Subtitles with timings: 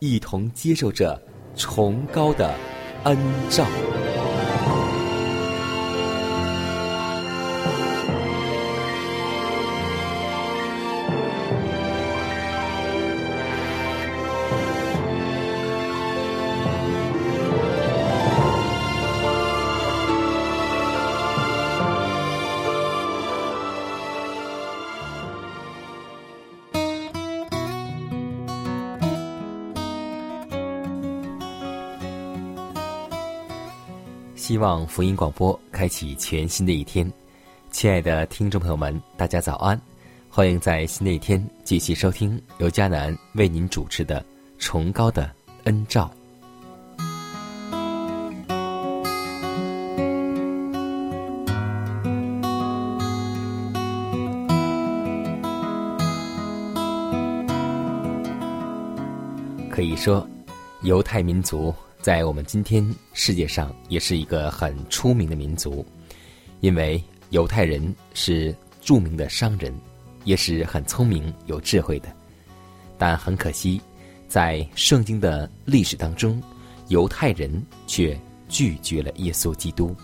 [0.00, 1.20] 一同接受着
[1.54, 2.54] 崇高的
[3.04, 3.16] 恩
[3.50, 3.66] 照。
[34.70, 37.12] 望福音广播开启全新的一天，
[37.72, 39.76] 亲爱的听众朋友们，大家早安！
[40.28, 44.20] 欢迎在新的一天继续收听由迦南为您主持的
[44.60, 45.28] 《崇高的
[45.64, 46.08] 恩照》。
[59.68, 60.24] 可以说，
[60.82, 65.84] 犹太民族在我们今天世界上也是一个很出名的民族，
[66.60, 69.74] 因为犹太人是著名的商人，
[70.24, 72.08] 也是很聪明有智慧的。
[72.96, 73.78] 但很可惜，
[74.28, 76.42] 在圣经的历史当中，
[76.88, 78.18] 犹太人却
[78.48, 79.94] 拒绝了耶稣基督。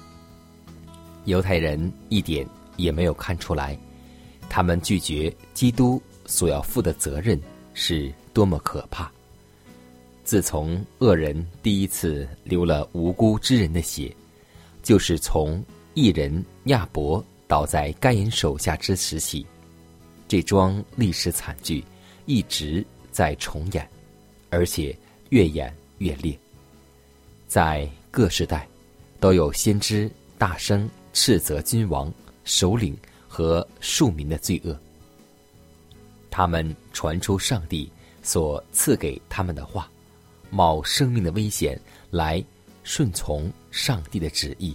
[1.24, 2.46] 犹太人一点
[2.76, 3.76] 也没有看出来，
[4.50, 7.40] 他们拒绝基督所要负的责任
[7.72, 9.10] 是多么可怕。
[10.26, 14.12] 自从恶人第一次流了无辜之人的血，
[14.82, 15.64] 就是从
[15.94, 19.46] 异人亚伯倒在该隐手下之时起，
[20.26, 21.84] 这桩历史惨剧
[22.24, 23.88] 一直在重演，
[24.50, 24.94] 而且
[25.28, 26.36] 越演越烈。
[27.46, 28.68] 在各时代，
[29.20, 32.98] 都有先知大声斥责君王、首领
[33.28, 34.76] 和庶民的罪恶。
[36.32, 37.88] 他们传出上帝
[38.24, 39.88] 所赐给他们的话。
[40.50, 41.80] 冒生命的危险
[42.10, 42.42] 来
[42.82, 44.74] 顺从上帝的旨意，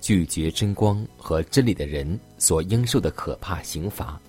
[0.00, 4.20] 拒绝真光和真理的人所应受的可怕刑罚，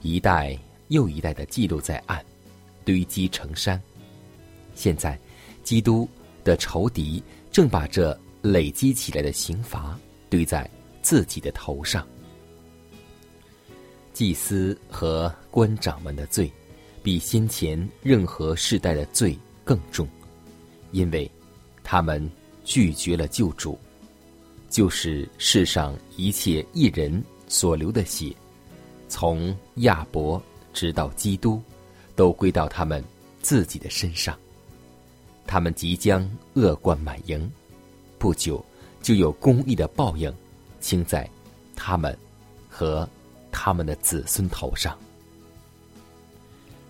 [0.00, 0.56] 一代
[0.88, 2.24] 又一代的记录在案，
[2.84, 3.80] 堆积成山。
[4.74, 5.18] 现在，
[5.62, 6.08] 基督
[6.44, 9.98] 的仇敌正把这累积起来的刑罚
[10.28, 10.68] 堆在
[11.00, 12.06] 自己的头上。
[14.12, 16.52] 祭司和官长们的罪，
[17.02, 19.36] 比先前任何世代的罪。
[19.64, 20.06] 更重，
[20.92, 21.30] 因为
[21.82, 22.30] 他们
[22.64, 23.78] 拒绝了救主，
[24.68, 28.34] 就是世上一切一人所流的血，
[29.08, 30.40] 从亚伯
[30.72, 31.62] 直到基督，
[32.14, 33.02] 都归到他们
[33.40, 34.38] 自己的身上。
[35.46, 37.50] 他们即将恶贯满盈，
[38.18, 38.64] 不久
[39.02, 40.32] 就有公义的报应
[40.80, 41.28] 倾在
[41.74, 42.16] 他们
[42.68, 43.08] 和
[43.50, 44.98] 他们的子孙头上。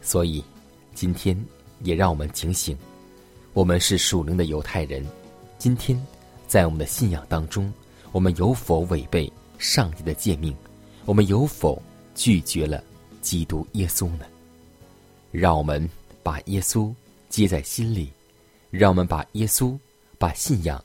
[0.03, 0.43] 所以，
[0.93, 1.41] 今天。
[1.85, 2.77] 也让我们警醒，
[3.53, 5.07] 我们是属灵的犹太人。
[5.59, 6.03] 今天，
[6.49, 7.71] 在我们的信仰当中，
[8.11, 10.57] 我们有否违背上帝的诫命？
[11.05, 11.81] 我们有否
[12.15, 12.83] 拒绝了
[13.21, 14.25] 基督耶稣呢？
[15.31, 15.87] 让我们
[16.23, 16.93] 把耶稣
[17.29, 18.11] 接在心里，
[18.71, 19.79] 让我们把耶稣、
[20.19, 20.83] 把信仰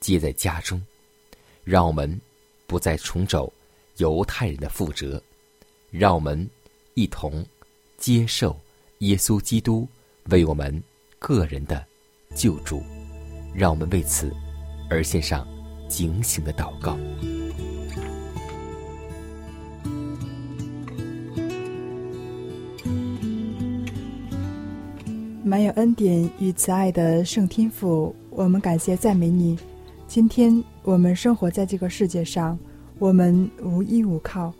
[0.00, 0.82] 接在家中，
[1.62, 2.18] 让我们
[2.66, 3.52] 不再重走
[3.98, 5.22] 犹太人的覆辙，
[5.90, 6.48] 让我们
[6.94, 7.44] 一同
[7.98, 8.58] 接受
[9.00, 9.86] 耶稣基督。
[10.30, 10.82] 为我们
[11.18, 11.82] 个人的
[12.34, 12.82] 救助，
[13.54, 14.30] 让我们为此
[14.90, 15.46] 而献上
[15.88, 16.98] 警醒的祷告。
[25.42, 29.58] 满有恩典与慈爱的圣天父，我们感谢赞美你，
[30.06, 32.58] 今天我们生活在这个世界上，
[32.98, 34.52] 我们无依无靠，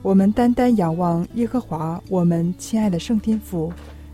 [0.00, 3.70] 我们单单仰望耶和华，我们亲爱的圣天父。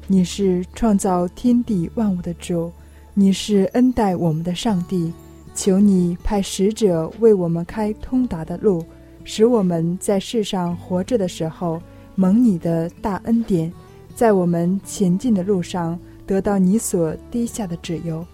[0.09, 2.71] 你是创造天地万物的主，
[3.13, 5.13] 你是恩待我们的上帝。
[5.53, 8.85] 求你派使者为我们开通达的路，
[9.25, 11.83] 使我们在世上活着的时候
[12.15, 13.73] 蒙你的大恩典，
[14.15, 18.25] 在我们前进的路上得到你所滴下的指由。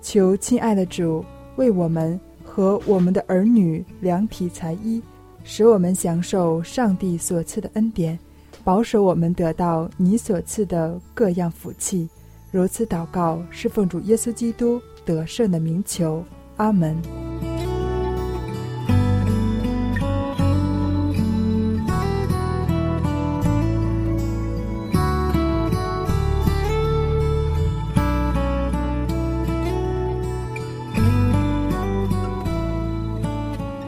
[0.00, 1.22] 求亲爱的主
[1.56, 5.02] 为我们和我们的儿女量体裁衣，
[5.44, 8.18] 使我们享受上帝所赐的恩典。
[8.62, 12.08] 保守我们得到你所赐的各样福气，
[12.50, 16.22] 如此祷告，是奉主耶稣基督得胜的名求，
[16.56, 16.96] 阿门。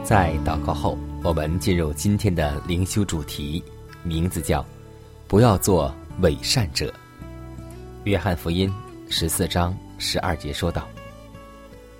[0.03, 3.63] 在祷告后，我们进入今天的灵修主题。
[4.03, 4.65] 名字叫
[5.27, 6.93] “不要做伪善者”。
[8.03, 8.71] 约翰福音
[9.09, 10.87] 十四章十二节说道：“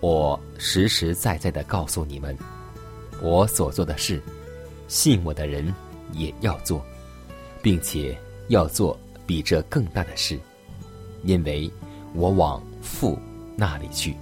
[0.01, 2.37] 我实实在在的告诉你们，
[3.21, 4.21] 我所做的事，
[4.87, 5.73] 信我的人
[6.11, 6.83] 也要做，
[7.61, 8.17] 并且
[8.49, 10.37] 要做比这更大的事，
[11.23, 11.71] 因为
[12.13, 13.17] 我往父
[13.55, 14.13] 那里去。”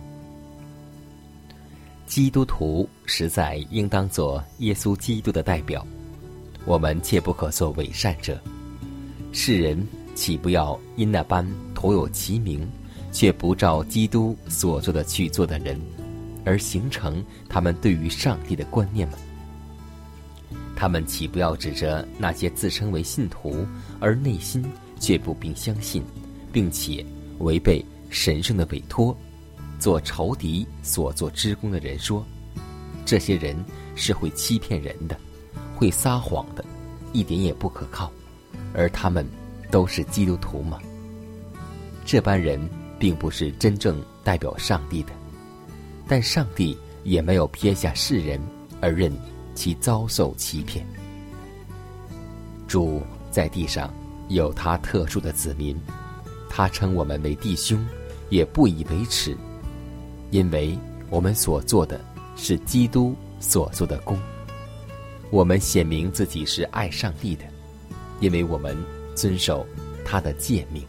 [2.05, 5.85] 基督徒实在应当做耶稣基督的代表。
[6.65, 8.39] 我们切不可做伪善者。
[9.31, 12.67] 世人岂不要因那般徒有其名，
[13.11, 15.79] 却不照基督所做的去做的人，
[16.45, 19.17] 而形成他们对于上帝的观念吗？
[20.75, 23.65] 他们岂不要指着那些自称为信徒，
[23.99, 24.63] 而内心
[24.99, 26.03] 却不并相信，
[26.51, 27.05] 并且
[27.39, 29.15] 违背神圣的委托，
[29.79, 32.25] 做仇敌所做之功的人说：
[33.05, 33.55] 这些人
[33.95, 35.15] 是会欺骗人的。
[35.81, 36.63] 会撒谎的，
[37.11, 38.11] 一点也不可靠，
[38.71, 39.25] 而他们
[39.71, 40.77] 都是基督徒吗？
[42.05, 42.61] 这般人
[42.99, 45.11] 并不是真正代表上帝的，
[46.07, 48.39] 但上帝也没有撇下世人
[48.79, 49.11] 而任
[49.55, 50.85] 其遭受欺骗。
[52.67, 53.01] 主
[53.31, 53.91] 在地上
[54.27, 55.75] 有他特殊的子民，
[56.47, 57.83] 他称我们为弟兄，
[58.29, 59.35] 也不以为耻，
[60.29, 60.77] 因为
[61.09, 61.99] 我们所做的
[62.35, 64.15] 是基督所做的功。
[65.31, 67.45] 我们显明自己是爱上帝的，
[68.19, 68.75] 因为我们
[69.15, 69.65] 遵守
[70.03, 70.85] 他的诫命。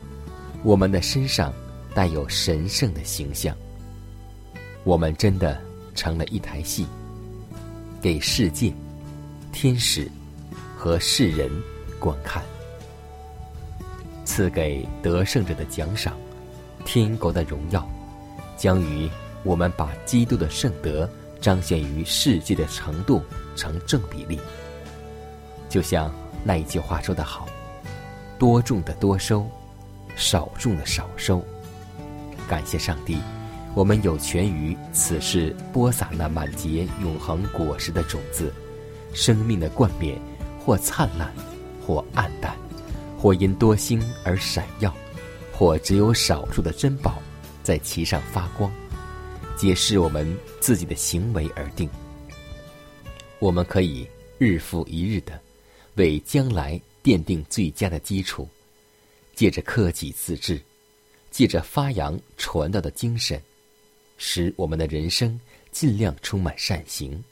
[0.64, 1.52] 我们的身上
[1.94, 3.56] 带有神圣的形象。
[4.82, 5.60] 我们真的
[5.94, 6.86] 成了一台戏，
[8.00, 8.72] 给世界、
[9.52, 10.10] 天使
[10.76, 11.48] 和世人
[12.00, 12.42] 观看。
[14.24, 16.16] 赐给得胜者的奖赏，
[16.84, 17.88] 天国的荣耀，
[18.56, 19.08] 将于
[19.44, 21.08] 我们把基督的圣德。
[21.42, 23.20] 彰显于世界的程度
[23.56, 24.38] 成正比例，
[25.68, 26.10] 就像
[26.44, 27.48] 那一句话说得好
[28.38, 29.44] ：“多种的多收，
[30.16, 31.44] 少种的少收。”
[32.48, 33.18] 感谢上帝，
[33.74, 38.52] 我们有权于此世播撒那满结永恒果实的种子，
[39.12, 40.16] 生命的冠冕，
[40.64, 41.32] 或灿烂，
[41.84, 42.54] 或暗淡，
[43.18, 44.94] 或因多星而闪耀，
[45.52, 47.14] 或只有少数的珍宝
[47.64, 48.70] 在其上发光。
[49.62, 51.88] 皆视我们自己的行为而定。
[53.38, 54.04] 我们可以
[54.36, 55.40] 日复一日的
[55.94, 58.48] 为将来奠定最佳的基础，
[59.36, 60.60] 借着克己自治，
[61.30, 63.40] 借着发扬传道的精神，
[64.16, 65.38] 使我们的人生
[65.70, 67.22] 尽量充满善行，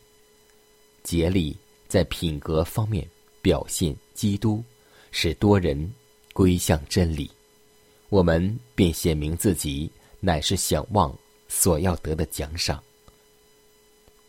[1.02, 1.56] 竭力
[1.88, 3.04] 在品格方面
[3.42, 4.62] 表现基督，
[5.10, 5.92] 使多人
[6.32, 7.28] 归向真理。
[8.08, 9.90] 我们便显明自己
[10.20, 11.12] 乃是想望。
[11.52, 12.80] 所要得的奖赏，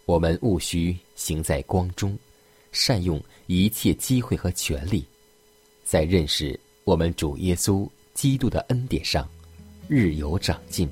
[0.05, 2.17] 我们务须行在光中，
[2.71, 5.05] 善用一切机会和权利，
[5.85, 9.29] 在认识我们主耶稣基督的恩典上，
[9.87, 10.89] 日有长进。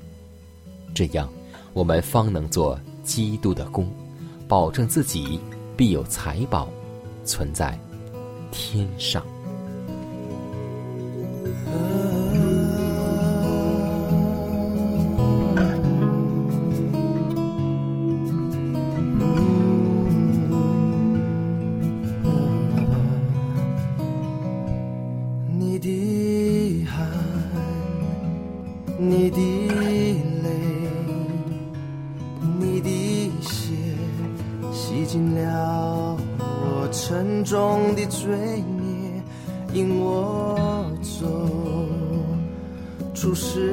[0.94, 1.30] 这样，
[1.72, 3.92] 我们方能做基督的功，
[4.46, 5.40] 保证自己
[5.76, 6.72] 必有财宝
[7.24, 7.76] 存在
[8.52, 9.26] 天上。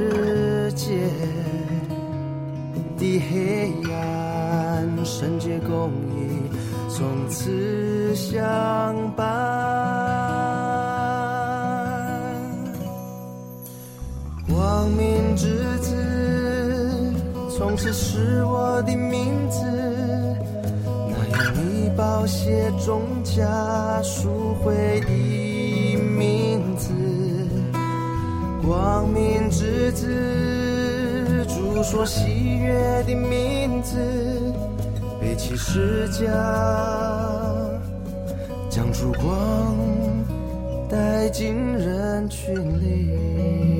[0.09, 0.95] 世界
[2.97, 6.49] 的黑暗，圣洁公义
[6.89, 8.35] 从此相
[9.15, 9.25] 伴。
[14.47, 15.93] 光明之子，
[17.57, 19.59] 从此是我的名字。
[21.09, 25.07] 那样你宝血中加赎回的
[28.67, 30.05] 光明之子，
[31.47, 33.97] 主说喜悦的名字，
[35.21, 36.25] 背起诗架，
[38.69, 39.73] 将烛光
[40.89, 43.76] 带进人群里。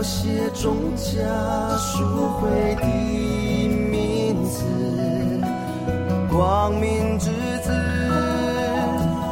[0.00, 1.12] 你宝血中加
[1.76, 2.02] 赎
[2.40, 2.86] 回的
[3.68, 4.64] 名字。
[6.30, 7.30] 光明之
[7.62, 7.70] 子，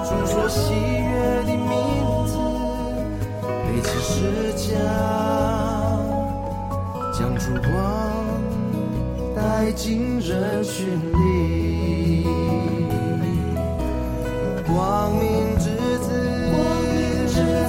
[0.04, 1.72] 主说喜悦的名
[2.26, 2.36] 字，
[3.64, 4.76] 背起十架，
[7.14, 7.72] 将烛光
[9.34, 12.26] 带进人群里。
[14.66, 15.70] 光明之
[16.00, 16.12] 子，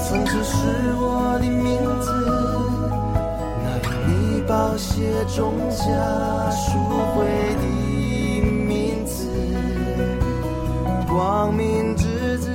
[0.09, 0.57] 从此是
[0.99, 2.48] 我的名字。
[4.49, 4.89] 那样你宝血
[5.35, 6.79] 中加赎
[7.13, 7.23] 回
[7.55, 7.63] 的
[8.65, 9.29] 名字。
[11.07, 12.03] 光明之
[12.39, 12.49] 子，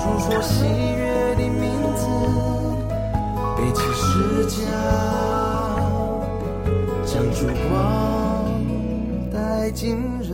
[0.00, 0.64] 主说喜
[0.96, 2.02] 悦的名字，
[3.56, 4.52] 背起十架，
[7.06, 7.72] 将烛光
[9.32, 10.33] 带进人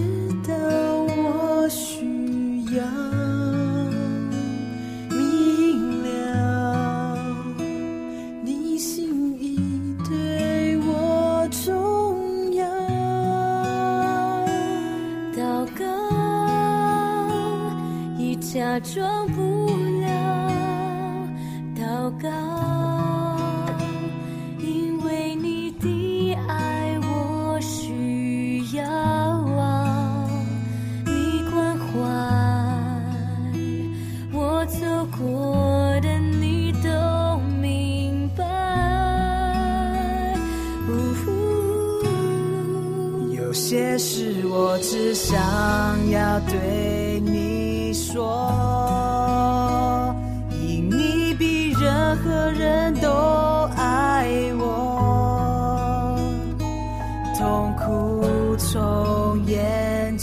[18.81, 19.30] 假装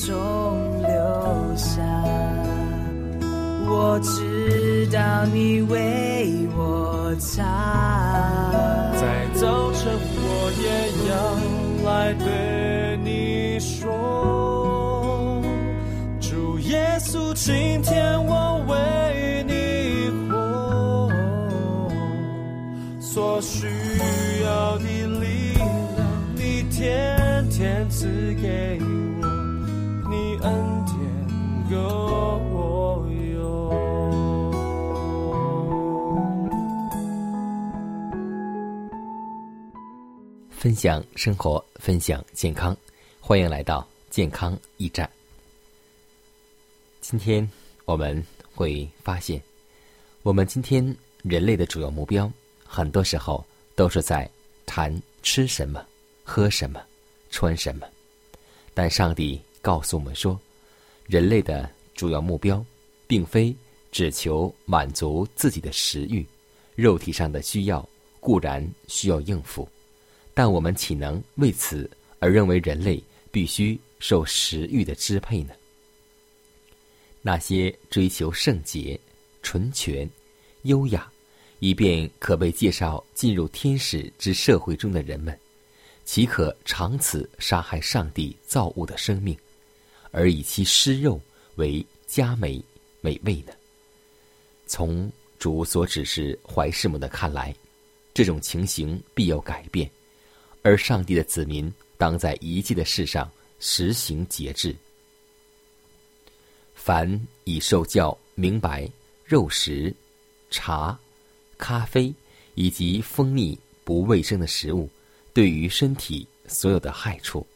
[0.08, 0.16] 中
[0.80, 1.82] 留下，
[3.68, 7.44] 我知道你为我擦。
[8.94, 10.66] 在早晨，我也
[11.10, 11.12] 要
[11.90, 15.42] 来对你说，
[16.18, 21.12] 主耶稣，今天我为你活，
[22.98, 23.66] 所需
[40.58, 42.76] 分享生活，分享健康，
[43.20, 45.08] 欢迎来到健康驿站。
[47.00, 47.48] 今天
[47.84, 48.20] 我们
[48.56, 49.40] 会发现，
[50.24, 50.84] 我们今天
[51.22, 52.28] 人类的主要目标，
[52.64, 53.46] 很多时候
[53.76, 54.28] 都是在
[54.66, 55.86] 谈吃什么、
[56.24, 56.82] 喝什么、
[57.30, 57.86] 穿什么。
[58.74, 60.36] 但上帝告诉我们说，
[61.06, 62.64] 人类的主要目标，
[63.06, 63.54] 并非
[63.92, 66.26] 只求满足自己的食欲，
[66.74, 67.88] 肉体上的需要
[68.18, 69.68] 固然需要应付。
[70.38, 71.90] 但我们岂能为此
[72.20, 73.02] 而认为人类
[73.32, 75.52] 必须受食欲的支配呢？
[77.22, 78.96] 那些追求圣洁、
[79.42, 80.08] 纯全、
[80.62, 81.10] 优雅，
[81.58, 85.36] 以便可被介绍进入天使之社会中的人们，
[86.04, 89.36] 岂可长此杀害上帝造物的生命，
[90.12, 91.20] 而以其尸肉
[91.56, 92.64] 为佳美
[93.00, 93.52] 美味呢？
[94.68, 97.52] 从主所指示怀士们的看来，
[98.14, 99.90] 这种情形必要改变。
[100.62, 104.74] 而上帝的子民当在一切的事上实行节制。
[106.74, 108.88] 凡已受教明白
[109.24, 109.94] 肉食、
[110.50, 110.98] 茶、
[111.58, 112.12] 咖啡
[112.54, 114.88] 以及蜂蜜不卫生的食物
[115.34, 117.46] 对于身体所有的害处，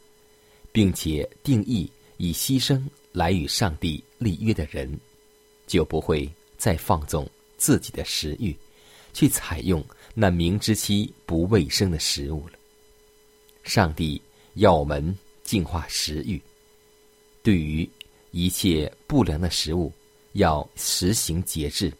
[0.71, 5.01] 并且定义以牺牲来与上帝立约的人，
[5.67, 8.55] 就不会再放纵自己的食欲，
[9.15, 9.83] 去采用
[10.15, 12.59] 那明知其不卫生的食物了。
[13.62, 14.20] 上帝
[14.55, 16.40] 要我们净化食欲，
[17.42, 17.88] 对于
[18.31, 19.92] 一切不良的食物
[20.33, 21.92] 要实行节制。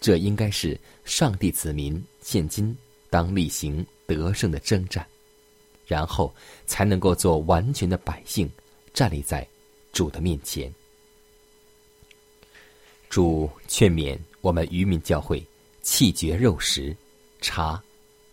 [0.00, 2.76] 这应该是上帝子民现今
[3.08, 5.06] 当例行得胜的征战，
[5.86, 6.34] 然后
[6.66, 8.50] 才能够做完全的百姓，
[8.92, 9.46] 站立在
[9.92, 10.72] 主的面前。
[13.08, 15.46] 主劝勉我们渔民教会
[15.82, 16.96] 弃绝肉食、
[17.40, 17.80] 茶、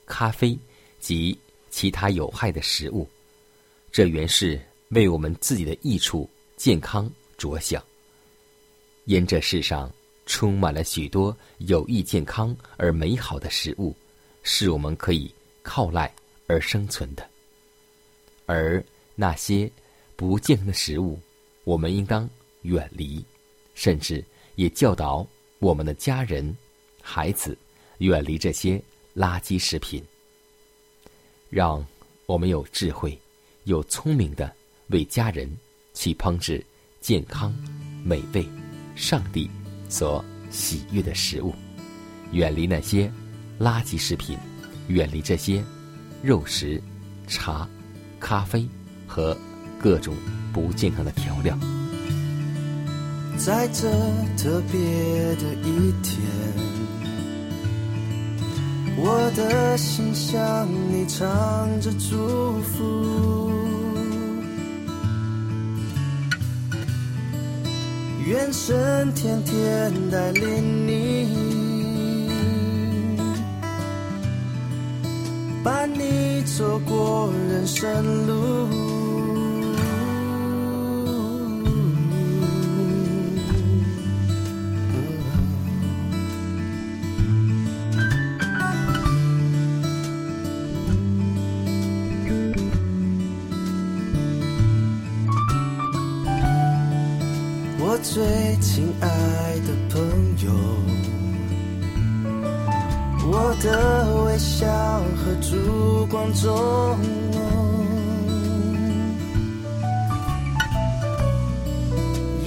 [0.05, 0.57] 咖啡
[0.99, 1.37] 及。
[1.69, 3.07] 其他有害的食物，
[3.91, 7.83] 这原是为我们自己的益处、健康着想。
[9.05, 9.91] 因这世上
[10.25, 13.95] 充满了许多有益健康而美好的食物，
[14.43, 16.13] 是我们可以靠赖
[16.47, 17.27] 而生存的。
[18.45, 18.83] 而
[19.15, 19.71] 那些
[20.15, 21.19] 不健康的食物，
[21.63, 22.29] 我们应当
[22.63, 23.23] 远离，
[23.73, 24.23] 甚至
[24.55, 25.25] 也教导
[25.59, 26.55] 我们的家人、
[27.01, 27.57] 孩子
[27.99, 28.81] 远离这些
[29.15, 30.03] 垃圾食品。
[31.49, 31.83] 让
[32.27, 33.19] 我们有智慧、
[33.63, 34.53] 有聪明的
[34.89, 35.49] 为家人
[35.93, 36.63] 去烹制
[37.01, 37.53] 健康、
[38.03, 38.47] 美味、
[38.95, 39.49] 上帝
[39.89, 41.53] 所喜悦的食物，
[42.31, 43.11] 远离那些
[43.59, 44.37] 垃圾食品，
[44.87, 45.63] 远离这些
[46.21, 46.81] 肉食、
[47.27, 47.67] 茶、
[48.19, 48.67] 咖啡
[49.07, 49.35] 和
[49.79, 50.15] 各种
[50.53, 51.57] 不健康的调料。
[53.37, 53.89] 在这
[54.37, 54.79] 特别
[55.35, 56.78] 的一天。
[59.01, 63.49] 我的心向你唱着祝福，
[68.27, 72.29] 愿神天天带领你，
[75.63, 78.88] 伴你走过人生路。
[98.11, 98.23] 最
[98.59, 99.07] 亲爱
[99.67, 100.01] 的朋
[100.43, 100.51] 友，
[103.31, 104.65] 我的微笑
[105.15, 106.49] 和烛光中，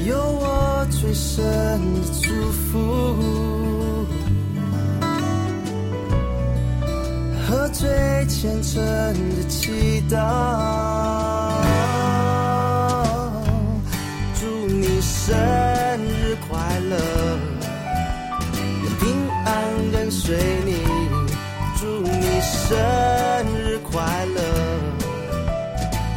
[0.05, 2.69] 有我最深的祝福
[7.47, 7.89] 和最
[8.27, 11.32] 虔诚的祈祷。
[22.73, 22.81] 生
[23.59, 24.41] 日快乐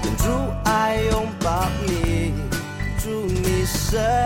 [0.04, 0.24] 愿主
[0.63, 2.34] 爱拥抱你
[2.98, 4.25] 祝你生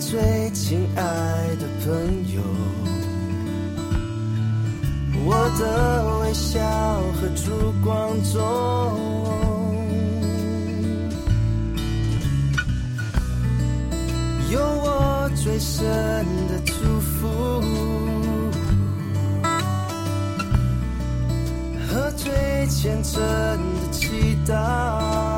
[0.00, 0.18] 最
[0.52, 1.02] 亲爱
[1.60, 1.88] 的朋
[2.34, 2.40] 友，
[5.26, 6.58] 我的微笑
[7.14, 8.40] 和烛光中，
[14.50, 15.86] 有我最深
[16.48, 17.60] 的祝福
[21.88, 25.29] 和最虔诚的祈祷。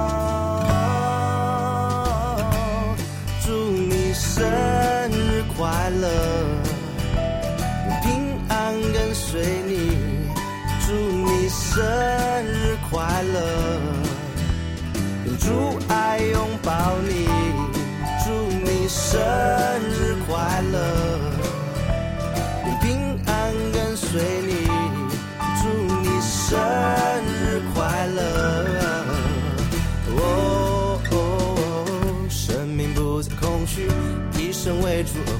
[35.13, 35.39] 神为主而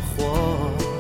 [0.77, 0.92] 活。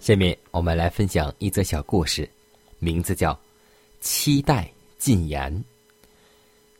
[0.00, 2.26] 下面我们来分享一则小故事，
[2.78, 3.34] 名字叫
[4.00, 5.52] 《期待禁言》。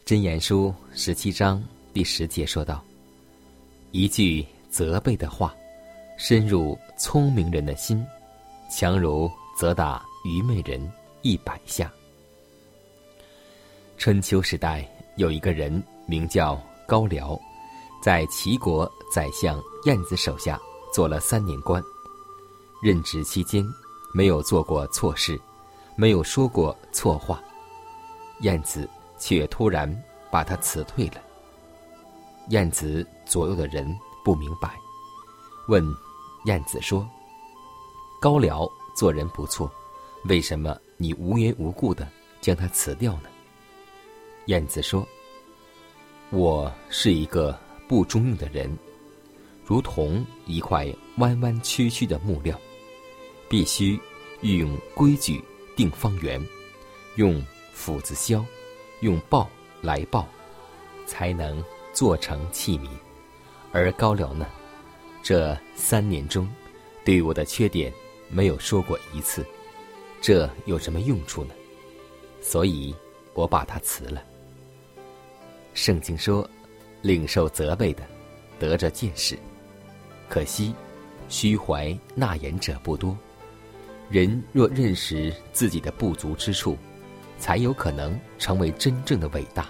[0.06, 2.82] 真言书十七章第十节说道
[3.92, 5.54] ：“一句责备的话，
[6.16, 8.02] 深入聪明人的心，
[8.70, 10.80] 强如责打愚昧人
[11.20, 11.92] 一百下。”
[13.98, 15.70] 春秋时代有一个人
[16.06, 17.38] 名叫高辽，
[18.02, 20.58] 在齐国宰相晏子手下
[20.90, 21.84] 做了三年官。
[22.82, 23.64] 任职期间，
[24.14, 25.38] 没有做过错事，
[25.96, 27.42] 没有说过错话，
[28.40, 28.88] 晏子
[29.18, 31.20] 却突然把他辞退了。
[32.48, 33.86] 晏子左右的人
[34.24, 34.74] 不明白，
[35.68, 35.84] 问
[36.46, 37.06] 晏子说
[38.18, 38.66] ：“高辽
[38.96, 39.70] 做人不错，
[40.24, 42.08] 为什么你无缘无故的
[42.40, 43.28] 将他辞掉呢？”
[44.46, 45.06] 晏子说
[46.30, 48.74] ：“我是一个不中用的人，
[49.66, 50.88] 如同一块
[51.18, 52.58] 弯弯曲曲的木料。”
[53.50, 53.98] 必须
[54.42, 55.42] 用规矩
[55.74, 56.40] 定方圆，
[57.16, 58.42] 用斧子削，
[59.00, 59.44] 用刨
[59.82, 60.24] 来刨，
[61.04, 62.88] 才能做成器皿。
[63.72, 64.46] 而高辽呢，
[65.20, 66.48] 这三年中，
[67.04, 67.92] 对我的缺点
[68.28, 69.44] 没有说过一次，
[70.20, 71.52] 这有什么用处呢？
[72.40, 72.94] 所以
[73.34, 74.22] 我把他辞了。
[75.74, 76.48] 圣经说，
[77.02, 78.04] 领受责备的，
[78.60, 79.36] 得着见识。
[80.28, 80.72] 可惜，
[81.28, 83.16] 虚怀纳言者不多。
[84.10, 86.76] 人若认识自己的不足之处，
[87.38, 89.68] 才有可能成为真正的伟大。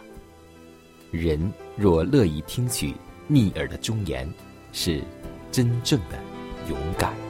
[1.10, 2.94] 人若乐意听取
[3.28, 4.26] 逆耳的忠言，
[4.72, 5.02] 是
[5.52, 6.18] 真正的
[6.70, 7.29] 勇敢。